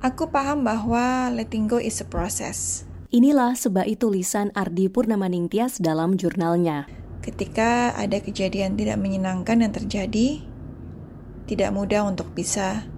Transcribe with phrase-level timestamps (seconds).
[0.00, 2.88] Aku paham bahwa letting go is a process.
[3.12, 6.88] Inilah sebab tulisan Ardi Purnamaningtyas dalam jurnalnya.
[7.20, 10.40] Ketika ada kejadian tidak menyenangkan yang terjadi,
[11.44, 12.88] tidak mudah untuk bisa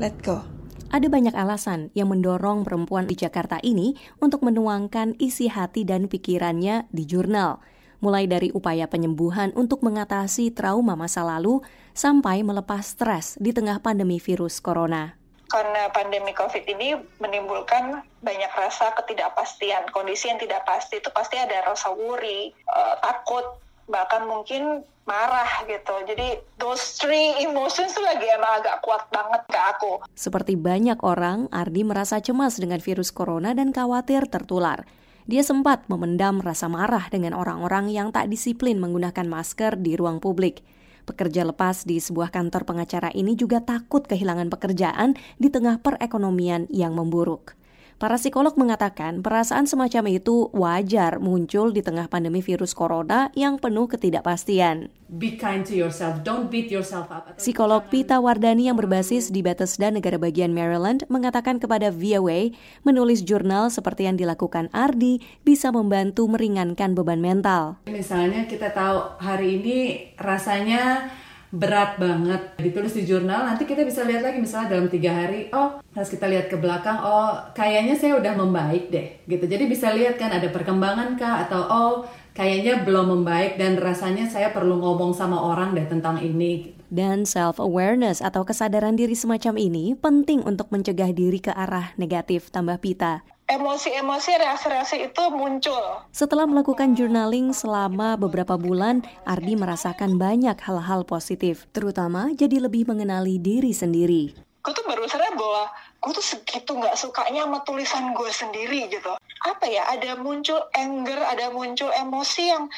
[0.00, 0.40] let go.
[0.88, 6.88] Ada banyak alasan yang mendorong perempuan di Jakarta ini untuk menuangkan isi hati dan pikirannya
[6.88, 7.60] di jurnal.
[8.00, 11.60] Mulai dari upaya penyembuhan untuk mengatasi trauma masa lalu
[11.92, 15.18] sampai melepas stres di tengah pandemi virus corona
[15.48, 19.88] karena pandemi COVID ini menimbulkan banyak rasa ketidakpastian.
[19.90, 23.56] Kondisi yang tidak pasti itu pasti ada rasa worry, uh, takut,
[23.88, 26.04] bahkan mungkin marah gitu.
[26.04, 29.92] Jadi those three emotions itu lagi emang agak kuat banget ke aku.
[30.12, 34.84] Seperti banyak orang, Ardi merasa cemas dengan virus corona dan khawatir tertular.
[35.28, 40.64] Dia sempat memendam rasa marah dengan orang-orang yang tak disiplin menggunakan masker di ruang publik.
[41.08, 46.92] Pekerja lepas di sebuah kantor pengacara ini juga takut kehilangan pekerjaan di tengah perekonomian yang
[46.92, 47.57] memburuk.
[47.98, 53.90] Para psikolog mengatakan perasaan semacam itu wajar muncul di tengah pandemi virus corona yang penuh
[53.90, 54.94] ketidakpastian.
[55.10, 57.26] Be kind to yourself, don't beat yourself up.
[57.42, 62.54] Psikolog Pita Wardani yang berbasis di Bethesda, negara bagian Maryland, mengatakan kepada VOA,
[62.86, 67.82] menulis jurnal seperti yang dilakukan Ardi bisa membantu meringankan beban mental.
[67.90, 69.78] Misalnya kita tahu hari ini
[70.14, 71.10] rasanya
[71.54, 72.58] berat banget.
[72.60, 76.28] Ditulis di jurnal nanti kita bisa lihat lagi misalnya dalam tiga hari oh pas kita
[76.28, 79.44] lihat ke belakang oh kayaknya saya udah membaik deh gitu.
[79.48, 81.92] Jadi bisa lihat kan ada perkembangan kah atau oh
[82.36, 87.60] kayaknya belum membaik dan rasanya saya perlu ngomong sama orang deh tentang ini dan self
[87.60, 93.20] awareness atau kesadaran diri semacam ini penting untuk mencegah diri ke arah negatif tambah pita
[93.48, 96.04] emosi-emosi, reaksi-reaksi itu muncul.
[96.12, 103.40] Setelah melakukan journaling selama beberapa bulan, Ardi merasakan banyak hal-hal positif, terutama jadi lebih mengenali
[103.40, 104.36] diri sendiri.
[104.60, 105.72] Gue tuh baru sadar bahwa
[106.04, 109.16] gue tuh segitu nggak sukanya sama tulisan gue sendiri gitu.
[109.48, 112.68] Apa ya, ada muncul anger, ada muncul emosi yang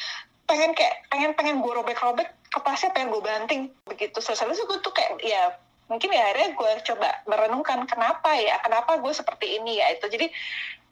[0.50, 5.22] pengen kayak pengen pengen gue robek-robek kepasnya pengen gue banting begitu selesai gue tuh kayak
[5.22, 5.54] ya
[5.91, 10.31] mungkin ya akhirnya gue coba merenungkan kenapa ya kenapa gue seperti ini ya itu jadi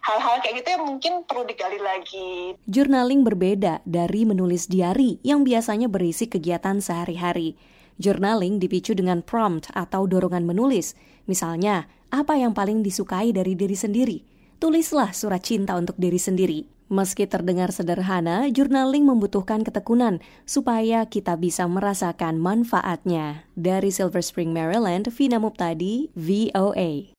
[0.03, 2.55] hal-hal kayak gitu yang mungkin perlu digali lagi.
[2.71, 7.59] Journaling berbeda dari menulis diary yang biasanya berisi kegiatan sehari-hari.
[7.99, 10.95] Journaling dipicu dengan prompt atau dorongan menulis.
[11.27, 14.23] Misalnya, apa yang paling disukai dari diri sendiri?
[14.63, 16.78] Tulislah surat cinta untuk diri sendiri.
[16.88, 23.44] Meski terdengar sederhana, journaling membutuhkan ketekunan supaya kita bisa merasakan manfaatnya.
[23.53, 27.18] Dari Silver Spring, Maryland, Vina Muptadi, VOA.